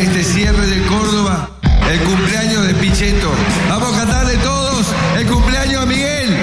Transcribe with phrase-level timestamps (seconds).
[0.00, 1.50] este cierre de Córdoba
[1.92, 3.30] el cumpleaños de Pichetto.
[3.68, 4.86] Vamos a cantarle todos
[5.18, 6.36] el cumpleaños a Miguel.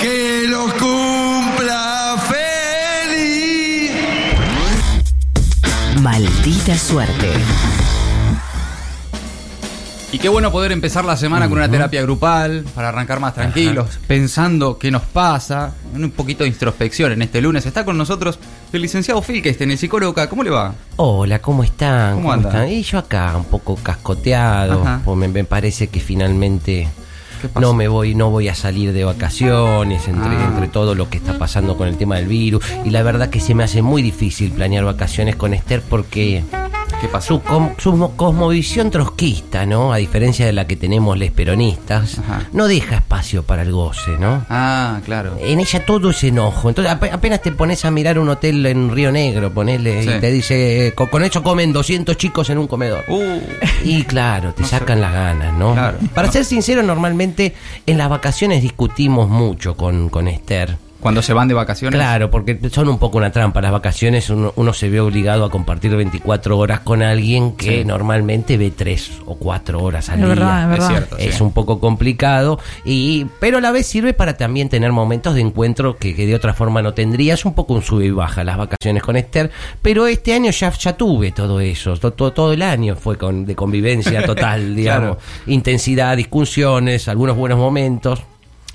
[0.00, 3.90] Que los cumpla feliz.
[6.00, 7.32] Maldita suerte.
[10.14, 13.98] Y qué bueno poder empezar la semana con una terapia grupal para arrancar más tranquilos,
[14.06, 17.66] pensando qué nos pasa, un poquito de introspección en este lunes.
[17.66, 18.38] Está con nosotros
[18.72, 20.28] el licenciado Filkestein, el psicólogo acá.
[20.28, 20.72] ¿Cómo le va?
[20.96, 22.14] Hola, ¿cómo están?
[22.14, 22.48] ¿Cómo anda?
[22.50, 22.68] están?
[22.68, 26.86] Y yo acá un poco cascoteado, pues me, me parece que finalmente
[27.60, 30.44] no me voy, no voy a salir de vacaciones entre, Ah.
[30.48, 32.64] entre todo lo que está pasando con el tema del virus.
[32.84, 36.44] Y la verdad que se me hace muy difícil planear vacaciones con Esther porque
[37.04, 37.42] ¿Qué pasó?
[37.76, 39.92] su, cosmovisión trotskista, ¿no?
[39.92, 42.48] A diferencia de la que tenemos les peronistas, Ajá.
[42.54, 44.46] no deja espacio para el goce, ¿no?
[44.48, 45.36] Ah, claro.
[45.38, 46.70] En ella todo es enojo.
[46.70, 50.10] Entonces ap- apenas te pones a mirar un hotel en Río Negro, ponele, Sí.
[50.16, 53.04] y te dice, "Co- con eso comen 200 chicos en un comedor.
[53.08, 53.40] Uh,
[53.84, 54.78] Y claro, te No sé.
[54.78, 55.74] sacan las ganas, ¿no?
[55.74, 55.98] Claro.
[56.14, 56.32] Para No.
[56.32, 60.78] ser sincero, normalmente en las vacaciones discutimos mucho con, con Esther.
[61.04, 61.98] Cuando se van de vacaciones.
[61.98, 63.60] Claro, porque son un poco una trampa.
[63.60, 67.84] Las vacaciones uno, uno se ve obligado a compartir 24 horas con alguien que Sí.
[67.84, 70.28] normalmente ve 3 o 4 horas al Es día.
[70.34, 70.88] verdad, es Es verdad.
[70.88, 71.16] cierto.
[71.18, 71.42] Es sí.
[71.42, 75.96] un poco complicado, y, pero a la vez sirve para también tener momentos de encuentro
[75.98, 77.34] que, que de otra forma no tendría.
[77.34, 79.50] Es un poco un sube y baja las vacaciones con Esther,
[79.82, 81.98] pero este año ya, ya tuve todo eso.
[81.98, 85.18] To- to- todo el año fue con, de convivencia total, digamos.
[85.46, 88.22] Intensidad, discusiones, algunos buenos momentos.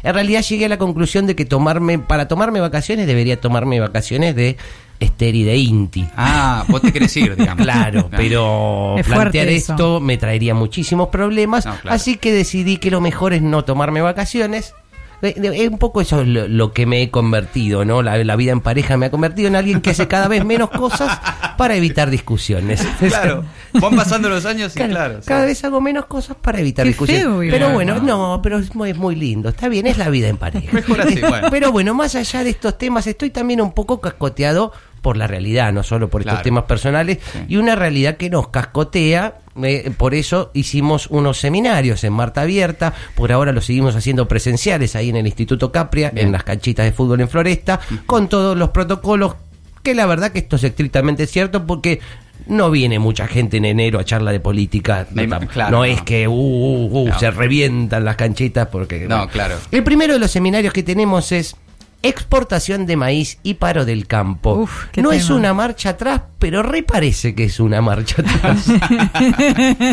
[0.04, 4.36] En realidad llegué a la conclusión de que tomarme, para tomarme vacaciones debería tomarme vacaciones
[4.36, 4.58] de
[5.00, 6.06] Esther y de Inti.
[6.18, 7.64] Ah, vos te querés ir, digamos.
[7.66, 9.74] Claro, pero Es plantear eso.
[9.74, 11.96] esto me traería muchísimos problemas, No, claro.
[11.96, 14.74] así que decidí que lo mejor es no tomarme vacaciones.
[15.22, 18.02] Eh, Es un poco eso lo, lo que me he convertido, ¿no?
[18.02, 20.70] La, la vida en pareja me ha convertido en alguien que hace cada vez menos
[20.70, 21.20] cosas
[21.58, 22.86] para evitar discusiones.
[23.00, 23.44] Claro.
[23.74, 27.24] Van pasando los años y Claro, cada vez hago menos cosas para evitar Qué discusiones.
[27.24, 28.02] feo pero bueno, ¿no?
[28.36, 29.50] no, pero es muy, es muy lindo.
[29.50, 30.72] Está bien, es la vida en pareja.
[30.72, 31.48] Mejor así, bueno.
[31.52, 35.72] Pero bueno, más allá de estos temas, estoy también un poco cascoteado por la realidad,
[35.72, 36.38] no solo por Claro.
[36.38, 37.40] estos temas personales, Sí.
[37.50, 39.36] y una realidad que nos cascotea.
[39.64, 44.96] Eh, por eso hicimos unos seminarios en Marta Abierta, por ahora los seguimos haciendo presenciales
[44.96, 46.28] ahí en el Instituto Capria, Bien.
[46.28, 49.36] en las canchitas de fútbol en Floresta, con todos los protocolos,
[49.84, 52.00] que la verdad que esto es estrictamente cierto porque
[52.48, 55.08] no viene mucha gente en enero a charla de política.
[55.12, 57.20] Me no, claro, es que uh, uh, uh, No.
[57.20, 59.02] se revientan las canchitas porque...
[59.08, 59.32] No, bueno.
[59.32, 59.56] claro.
[59.72, 61.56] El primero de los seminarios que tenemos es
[62.02, 64.54] exportación de maíz y paro del campo.
[64.54, 68.66] Uf, no es una marcha atrás, pero reparece que es una marcha atrás.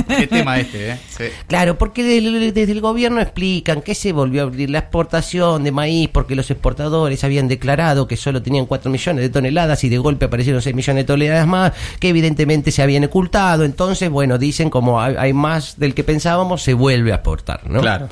[0.07, 0.99] Qué tema este, ¿eh?
[1.09, 1.25] Sí.
[1.49, 6.09] Claro, porque desde el gobierno explican que se volvió a abrir la exportación de maíz
[6.13, 10.27] porque los exportadores habían declarado que solo tenían 4 millones de toneladas y de golpe
[10.27, 13.65] aparecieron 6 millones de toneladas más, que evidentemente se habían ocultado.
[13.65, 17.81] Entonces, bueno, dicen como hay, hay más del que pensábamos, se vuelve a exportar, ¿no?
[17.81, 18.09] Claro.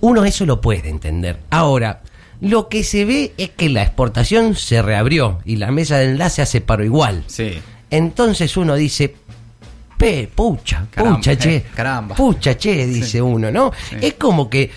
[0.00, 1.40] Uno eso lo puede entender.
[1.50, 2.02] Ahora,
[2.40, 6.42] lo que se ve es que la exportación se reabrió y la mesa de enlace
[6.42, 7.24] hace paro igual.
[7.26, 7.58] Sí.
[7.90, 9.14] Entonces uno dice,
[9.96, 12.14] pe, pucha, Caramba, pucha, che, eh, caramba.
[12.14, 13.72] pucha, che, dice uno, ¿no?
[13.90, 13.96] Sí.
[14.00, 14.70] Es como que,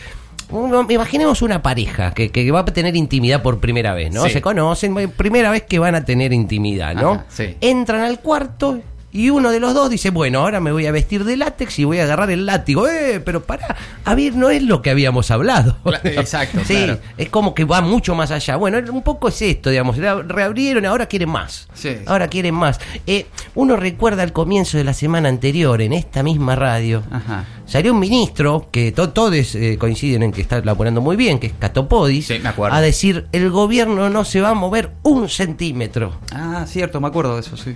[0.50, 4.24] uno- imaginemos una pareja que, que va a tener intimidad por primera vez, ¿no?
[4.26, 4.32] Sí.
[4.32, 7.12] Se conocen, eh, primera vez que van a tener intimidad, ¿no?
[7.14, 7.56] Ajá, sí.
[7.62, 11.24] Entran al cuarto y uno de los dos dice, bueno, ahora me voy a vestir
[11.26, 12.88] de látex y voy a agarrar el látigo.
[12.88, 15.78] Eh, pero pará, a ver, no es lo que habíamos hablado.
[16.04, 17.00] Exacto, Sí, claro.
[17.18, 18.56] es como que va mucho más allá.
[18.56, 21.68] Bueno, un poco es esto, digamos, re- reabrieron, ahora quieren más.
[21.74, 21.98] Sí.
[22.06, 22.80] Ahora quieren más.
[23.08, 27.46] Eh, uno recuerda al comienzo de la semana anterior, en esta misma radio, Ajá.
[27.66, 31.48] salió un ministro, que to- todos eh, coinciden en que está laborando muy bien, que
[31.48, 32.76] es Catopodis, Sí, me acuerdo.
[32.76, 36.14] a decir, el gobierno no se va a mover un centímetro.
[36.32, 37.76] Ah, cierto, me acuerdo de eso, sí.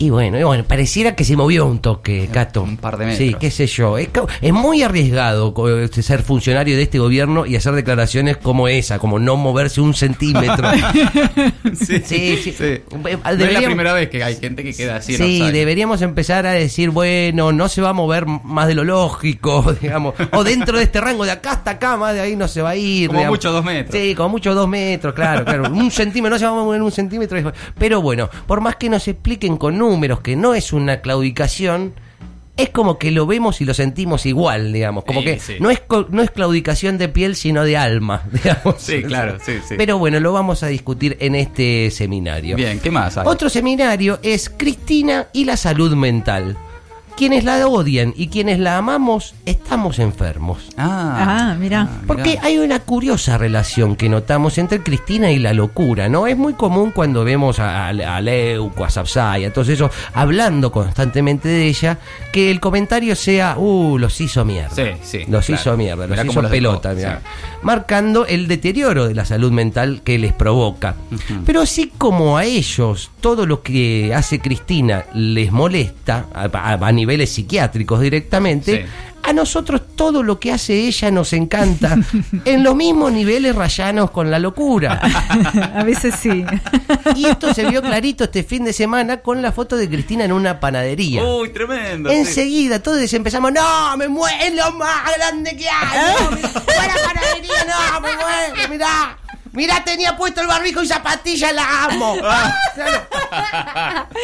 [0.00, 2.62] Y bueno, y bueno, pareciera que se movió un toque, Cato.
[2.62, 3.28] un par de metros.
[3.28, 3.98] Sí, qué sé yo.
[3.98, 4.08] Es,
[4.52, 9.36] muy arriesgado este, ser funcionario de este gobierno y hacer declaraciones como esa, como no
[9.36, 10.68] moverse un centímetro.
[11.74, 12.80] Sí, Sí, sí.
[12.90, 16.52] No es la primera vez que hay gente que queda así Sí, deberíamos empezar a
[16.52, 20.84] decir, bueno, no se va a mover más de lo lógico, digamos, o dentro de
[20.84, 23.08] este rango de acá hasta acá, más de ahí no se va a ir.
[23.08, 23.38] Como digamos.
[23.38, 24.00] mucho dos metros.
[24.00, 25.70] Sí, como mucho dos metros, claro, claro.
[25.72, 27.52] Un centímetro, no se va a mover un centímetro.
[27.78, 31.94] Pero bueno, por más que nos expliquen con números que no es una claudicación,
[32.56, 35.04] es como que lo vemos y lo sentimos igual, digamos.
[35.04, 35.54] Como Sí, que sí.
[35.60, 35.80] no, es,
[36.10, 38.74] no es claudicación de piel, sino de alma, digamos.
[38.78, 39.74] Sí, claro, sí, sí.
[39.78, 42.56] Pero bueno, lo vamos a discutir en este seminario.
[42.56, 43.26] Bien, ¿qué más hay?
[43.28, 46.56] Otro seminario es Cristina y la salud mental.
[47.18, 50.68] Quienes la odian y quienes la amamos estamos enfermos.
[50.78, 51.88] Ah, mirá.
[52.06, 56.26] Porque hay una curiosa relación que notamos entre Cristina y la locura, ¿no?
[56.28, 60.70] Es muy común cuando vemos a, a, a Leuco, a Sapsay, a todos esos hablando
[60.70, 61.98] constantemente de ella,
[62.32, 64.70] que el comentario sea, uh, los hizo mierda.
[64.74, 65.60] Sí, sí, Los claro.
[65.60, 67.20] hizo mierda, los Mirá hizo los pelota, dejó, mirá.
[67.20, 67.58] sí.
[67.62, 70.94] Marcando el deterioro de la salud mental que les provoca.
[71.44, 76.92] Pero así como a ellos todo lo que hace Cristina les molesta, a, a- a
[77.08, 78.90] niveles psiquiátricos directamente, Sí.
[79.22, 81.96] a nosotros todo lo que hace ella nos encanta,
[82.44, 85.00] en los mismos niveles rayanos con la locura.
[85.74, 86.44] A veces sí.
[87.16, 90.32] Y esto se vio clarito este fin de semana con la foto de Cristina en
[90.32, 91.24] una panadería.
[91.24, 92.10] Uy, tremendo.
[92.10, 92.16] sí.
[92.16, 96.14] Enseguida todos empezamos, no, me muero, es lo más grande que hay.
[96.20, 96.30] No,
[96.66, 99.18] panadería, no, me muero, mirá.
[99.52, 102.16] Mirá, tenía puesto el barbijo y zapatilla, la amo.
[102.74, 103.08] Claro.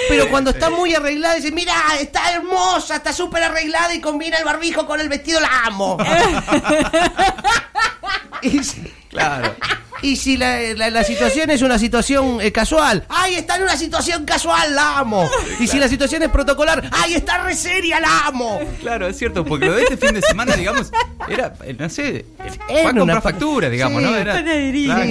[0.09, 4.45] Pero cuando está muy arreglada, dice, mira, está hermosa, está súper arreglada y combina el
[4.45, 5.99] barbijo con el vestido, la amo.
[8.43, 8.61] y,
[9.09, 9.55] Claro.
[10.05, 13.77] Y si la, la- la situación es una situación eh, casual, ¡ay, está en una
[13.77, 15.29] situación casual, la amo!
[15.59, 18.61] Y si la situación es protocolar, ¡ay, está re seria, la amo!
[18.81, 20.93] Claro, es cierto, porque lo de este fin de semana, digamos,
[21.29, 22.27] era, eh, no sé,
[22.69, 24.17] fue Era a comprar factura, digamos, Sí, ¿no?
[24.17, 24.35] Era.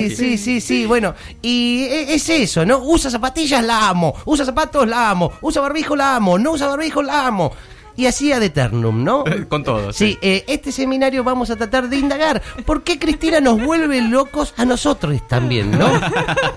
[0.09, 2.77] Sí, sí, sí, sí, bueno, y e- es eso, ¿no?
[2.79, 7.01] Usa zapatillas, la amo, usa zapatos, la amo, usa barbijo, la amo, no usa barbijo,
[7.01, 7.51] la amo.
[7.95, 9.23] Y así ad eternum, ¿no?
[9.49, 10.19] Con todo, Sí, sí.
[10.21, 14.65] eh, este seminario vamos a tratar de indagar por qué Cristina nos vuelve locos a
[14.65, 15.89] nosotros también, ¿no?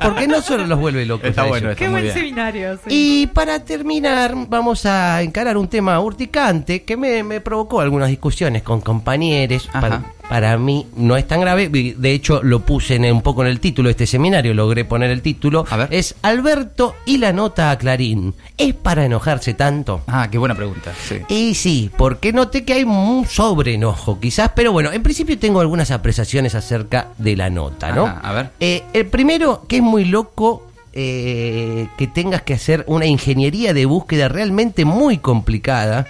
[0.00, 1.28] Porque no solo los vuelve locos.
[1.30, 2.14] Está a bueno Qué muy buen bien.
[2.14, 2.76] seminario.
[2.76, 2.80] sí.
[2.88, 8.62] Y para terminar, vamos a encarar un tema urticante que me, me provocó algunas discusiones
[8.62, 9.68] con compañeros.
[9.70, 9.80] Ajá.
[9.80, 11.68] Para, para mí no es tan grave.
[11.68, 15.10] De hecho, lo puse en, un poco en el título de este seminario, logré poner
[15.10, 15.64] el título.
[15.70, 15.88] A ver.
[15.90, 18.34] Es Alberto y la nota a Clarín.
[18.56, 20.02] ¿Es para enojarse tanto?
[20.06, 21.20] Ah, qué buena pregunta, sí.
[21.28, 25.90] Y sí, porque noté que hay un sobreenojo quizás, pero bueno, en principio tengo algunas
[25.90, 28.06] apreciaciones acerca de la nota, ¿no?
[28.06, 28.50] Ajá, a ver.
[28.60, 30.66] Eh, el primero, que es muy loco
[30.98, 36.06] eh, que tengas que hacer una ingeniería de búsqueda realmente muy complicada,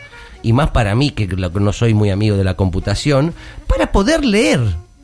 [0.46, 3.34] y más para mí, que no soy muy amigo de la computación,
[3.66, 4.60] para poder leer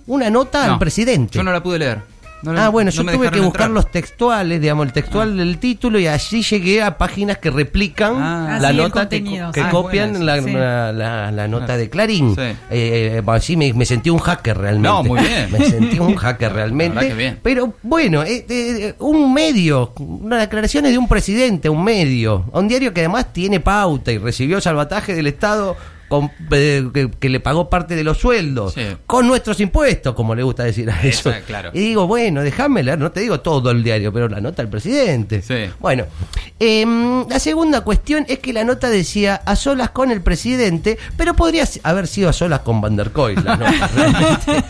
[0.06, 1.36] una nota No, al presidente.
[1.36, 2.11] Yo no la pude leer.
[2.42, 3.70] No Ah, bueno, no yo tuve que buscar entrar.
[3.70, 8.58] los textuales, digamos, el textual del título y allí llegué a páginas que replican Ah.
[8.60, 9.40] la Ah, sí, nota que.
[9.40, 10.46] Ah, copian la, esa.
[10.48, 10.52] Sí.
[10.54, 12.34] la- la- la nota de Clarín.
[12.34, 12.42] Sí.
[12.70, 14.88] Eh, así me, me sentí un hacker realmente.
[14.88, 15.50] No, muy bien.
[15.52, 16.94] Me sentí un hacker realmente.
[16.96, 17.38] verdad que bien.
[17.42, 22.92] Pero bueno, eh, eh, un medio, unas declaraciones de un presidente, un medio, un diario
[22.92, 25.76] que además tiene pauta y recibió salvataje del Estado.
[26.12, 28.82] Con- eh, que, que le pagó parte de los sueldos Sí.
[29.06, 31.30] con nuestros impuestos, como le gusta decir a eso.
[31.30, 31.70] Esa, claro.
[31.72, 34.68] Y digo, bueno, déjame leer, no te digo todo el diario, pero la nota del
[34.70, 35.40] presidente.
[35.40, 35.72] Sí.
[35.80, 36.04] Bueno,
[36.58, 41.34] em, la segunda cuestión es que la nota decía a solas con el presidente, pero
[41.34, 44.64] podría haber sido a solas con Van der Koy la nota, realmente.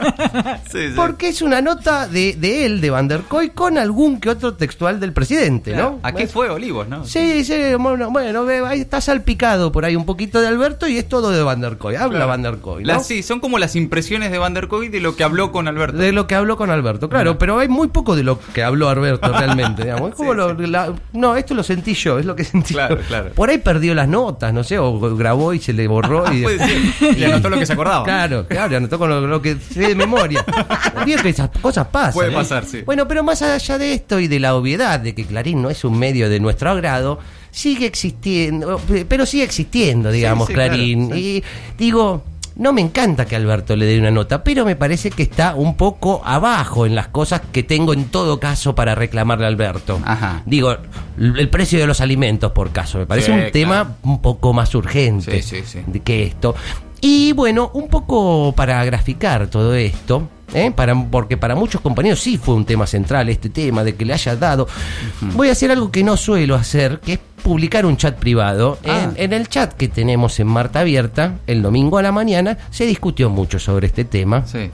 [0.70, 0.92] Sí, sí.
[0.94, 4.54] Porque es una nota de, de él, de Van der Koy, con algún que otro
[4.54, 5.90] textual del presidente, Claro.
[5.92, 5.98] ¿no?
[6.02, 7.04] ¿A qué fue Olivos, no?
[7.04, 11.08] Sí, sí, bueno, bueno, ahí está salpicado por ahí un poquito de Alberto y es
[11.08, 11.96] todo de Van der Koy.
[11.96, 12.28] Habla Claro.
[12.28, 13.00] Van der Koy, ¿no?
[13.02, 15.96] Sí, son como las impresiones de Van der Koy de lo que habló con Alberto.
[15.98, 18.88] De lo que habló con Alberto, claro, pero hay muy poco de lo que habló
[18.88, 20.10] Alberto realmente, digamos.
[20.10, 22.96] Es como Sí, lo- la- no, esto lo sentí yo, es lo que sentí Claro,
[23.00, 23.02] yo.
[23.06, 23.30] claro.
[23.34, 26.44] Por ahí perdió las notas, no sé, o grabó y se le borró y.
[27.16, 28.04] Y anotó lo que se acordaba.
[28.04, 30.44] Claro, claro, anotó con lo, lo que sé de memoria.
[31.06, 32.14] Vio que esas cosas pasan.
[32.14, 32.34] Puede ¿eh?
[32.34, 32.82] pasar, sí.
[32.82, 35.84] Bueno, pero más allá de esto y de la obviedad de que Clarín no es
[35.84, 37.18] un medio de nuestro agrado,
[37.50, 41.06] sigue existiendo, pero sigue existiendo, digamos, sí, Clarín.
[41.08, 41.36] claro, sí.
[41.36, 41.44] Y
[41.82, 42.24] digo,
[42.56, 45.76] no me encanta que Alberto le dé una nota, pero me parece que está un
[45.76, 50.00] poco abajo en las cosas que tengo en todo caso para reclamarle a Alberto.
[50.04, 50.42] Ajá.
[50.46, 50.76] Digo,
[51.18, 53.52] el precio de los alimentos, por caso, me parece Sí, un claro.
[53.52, 56.54] tema un poco más urgente Sí, sí, que esto.
[57.00, 60.70] Y bueno, un poco para graficar todo esto, ¿eh?
[60.70, 64.12] para, porque para muchos compañeros sí fue un tema central este tema de que le
[64.12, 64.68] haya dado.
[65.34, 68.78] Voy a hacer algo que no suelo hacer, que es publicar un chat privado.
[68.86, 69.10] Ah.
[69.16, 72.86] En, en el chat que tenemos en Marta Abierta, el domingo a la mañana, se
[72.86, 74.46] discutió mucho sobre este tema.
[74.46, 74.70] Sí.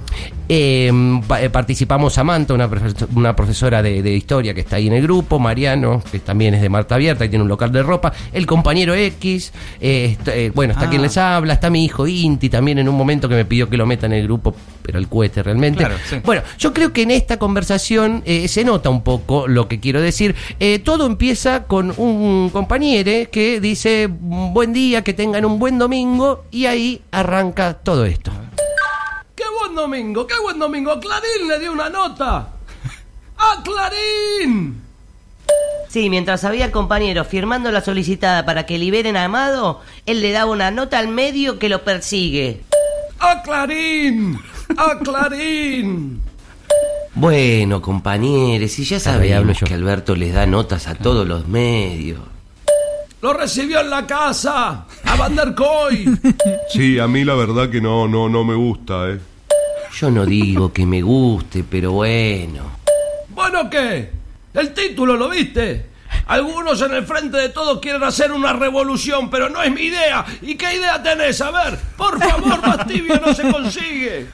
[0.48, 0.92] Eh,
[1.26, 2.68] pa- participamos Samantha, una,
[3.14, 6.62] una profesora de, de historia que está ahí en el grupo, Mariano, que también es
[6.62, 10.72] de Marta Abierta y tiene un local de ropa, el compañero X, eh, eh, bueno,
[10.72, 10.90] está Ah.
[10.90, 13.76] quien les habla, está mi hijo Inti también en un momento que me pidió que
[13.76, 15.78] lo meta en el grupo, pero el cohete realmente.
[15.80, 16.16] Claro, sí.
[16.24, 20.36] Bueno, yo creo que en esta conversación se nota un poco lo que quiero decir.
[20.84, 26.64] Todo empieza con un compañero que dice buen día, que tengan un buen domingo y
[26.64, 28.32] ahí arranca todo esto.
[29.34, 30.26] ¡Qué buen domingo!
[30.26, 30.90] ¡Qué buen domingo!
[30.90, 32.48] ¡A Clarín le dio una nota!
[33.36, 34.80] ¡A Clarín!
[35.90, 40.50] Sí, mientras había compañeros firmando la solicitada para que liberen a Amado, él le daba
[40.50, 42.62] una nota al medio que lo persigue.
[43.18, 44.40] ¡A Clarín!
[44.78, 46.22] ¡A Clarín!
[47.18, 49.66] Bueno, compañeros, si ya sabíamos yo.
[49.66, 52.20] que Alberto les da notas a todos los medios.
[53.22, 54.86] ¡Lo recibió en la casa!
[55.04, 56.18] ¡A Van der Koy!
[56.70, 59.18] Sí, a mí la verdad que no, no, no me gusta, ¿eh?
[59.98, 62.64] Yo no digo que me guste, pero bueno.
[63.30, 64.10] ¿Bueno qué?
[64.52, 65.86] El título, ¿lo viste?
[66.26, 70.24] Algunos en el frente de todos quieren hacer una revolución, pero no es mi idea.
[70.42, 71.40] ¿Y qué idea tenés?
[71.40, 74.26] A ver, por favor, más tibio no se consigue.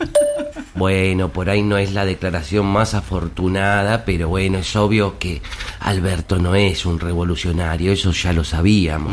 [0.75, 5.43] Bueno, por ahí no es la declaración más afortunada, pero bueno, es obvio que
[5.81, 9.13] Alberto no es un revolucionario, eso ya lo sabíamos.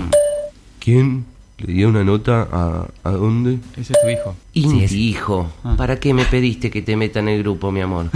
[0.80, 1.26] ¿Quién
[1.58, 3.60] le dio una nota a, a dónde?
[3.76, 4.36] Ese es tu hijo.
[4.54, 8.10] Inti, hijo, ¿para qué me pediste que te meta en el grupo, mi amor?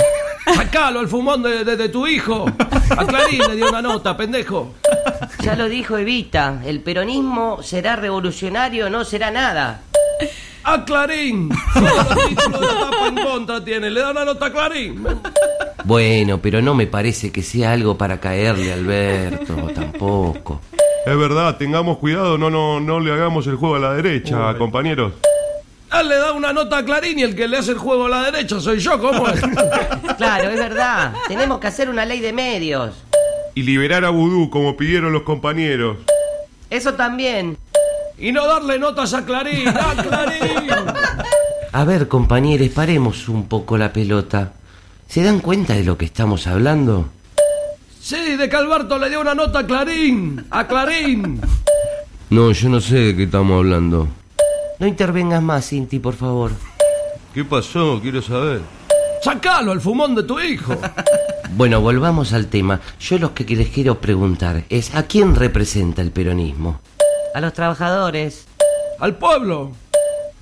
[0.56, 2.46] Sacalo al fumón de, de- de tu hijo.
[2.90, 4.74] A Clarín le dio una nota, pendejo.
[5.42, 9.82] Ya lo dijo Evita, el peronismo será revolucionario, no será nada.
[10.64, 11.50] ¡A Clarín!
[11.50, 13.90] Títulos de tapa en contra tiene.
[13.90, 15.06] Le da una nota a Clarín.
[15.84, 20.62] Bueno, pero no me parece que sea algo para caerle a Alberto, tampoco.
[21.06, 25.14] Es verdad, tengamos cuidado, no, no, no le hagamos el juego a la derecha, compañeros.
[26.00, 28.10] Él le da una nota a Clarín y el que le hace el juego a
[28.10, 29.42] la derecha soy yo, ¿cómo es?
[30.18, 31.14] Claro, es verdad.
[31.28, 32.96] Tenemos que hacer una ley de medios.
[33.56, 35.98] Y liberar a Vudú como pidieron los compañeros.
[36.70, 37.58] Eso también.
[38.18, 40.70] Y no darle notas a Clarín, a Clarín.
[41.72, 44.54] A ver, compañeros, paremos un poco la pelota.
[45.08, 47.10] ¿Se dan cuenta de lo que estamos hablando?
[48.00, 51.40] Sí, de que Alberto le dio una nota a Clarín, a Clarín.
[52.30, 54.08] No, yo no sé de qué estamos hablando.
[54.84, 56.52] No intervengas más, Inti, por favor.
[57.34, 58.02] ¿Qué pasó?
[58.02, 58.60] Quiero saber.
[59.24, 60.76] Sacalo al fumón de tu hijo.
[61.56, 62.82] Bueno, volvamos al tema.
[63.00, 66.82] Yo lo que les quiero preguntar es ¿a quién representa el peronismo?
[67.36, 68.48] A los trabajadores.
[69.00, 69.72] Al pueblo.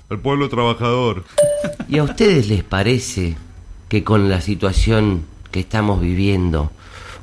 [0.09, 1.25] Al pueblo trabajador.
[1.89, 3.35] ¿Y a ustedes les parece
[3.89, 6.71] que con la situación que estamos viviendo,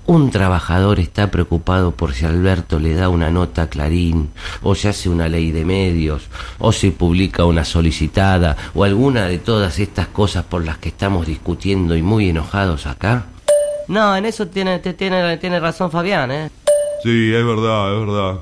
[0.08, 4.30] un trabajador está preocupado por si Alberto le da una nota a Clarín,
[4.62, 6.22] o se hace una ley de medios,
[6.58, 11.26] o se publica una solicitada, o alguna de todas estas cosas por las que estamos
[11.26, 13.26] discutiendo y muy enojados acá?
[13.86, 16.50] No, en eso tiene, te- tiene, tiene razón Fabián, ¿eh?
[17.02, 18.34] Sí, es verdad, es verdad.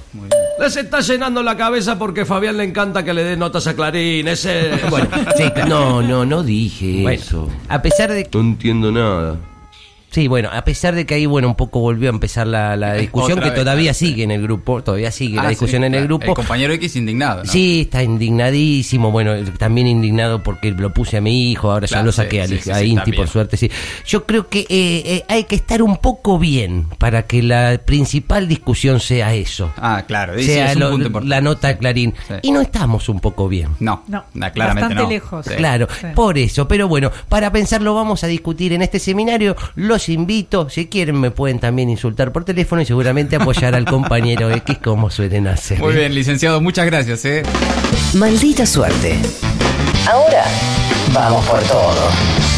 [0.60, 3.74] Les está llenando la cabeza porque a Fabián le encanta que le dé notas a
[3.74, 4.26] Clarín.
[4.28, 4.70] Ese.
[4.88, 7.48] Bueno, sí, no, no, no dije Bueno, eso.
[7.68, 9.36] a pesar de que No entiendo nada.
[10.16, 12.94] Sí, bueno, a pesar de que ahí, bueno, un poco volvió a empezar la, la
[12.94, 15.82] discusión, Otra que vez, todavía claro, sigue en el grupo, todavía sigue Ah, la discusión
[15.82, 16.24] sí, en el grupo.
[16.24, 17.52] El compañero X indignado, ¿no?
[17.52, 22.06] Sí, está indignadísimo, bueno, también indignado porque lo puse a mi hijo, ahora ya Claro,
[22.06, 23.16] lo sí, saqué a, sí, sí, a sí, Inti, también.
[23.16, 23.70] por suerte, sí.
[24.06, 28.48] Yo creo que eh, eh, hay que estar un poco bien para que la principal
[28.48, 29.70] discusión sea eso.
[29.76, 31.28] Ah, claro, sí, sea es un lo- punto importante.
[31.34, 32.14] la nota Clarín.
[32.26, 32.34] Sí.
[32.40, 33.68] Y no estamos un poco bien.
[33.80, 35.08] No, No, no, claramente bastante no.
[35.10, 35.44] lejos.
[35.46, 35.54] Sí.
[35.56, 36.06] Claro, Sí.
[36.14, 36.66] por eso.
[36.68, 39.54] Pero bueno, para pensarlo vamos a discutir en este seminario.
[40.06, 44.48] Los invito, si quieren me pueden también insultar por teléfono y seguramente apoyar al compañero
[44.54, 45.80] X como suelen hacer.
[45.80, 47.42] Muy bien, licenciado, muchas gracias, ¿eh?
[48.14, 49.16] Maldita suerte.
[50.08, 50.44] Ahora
[51.12, 52.55] vamos por todo.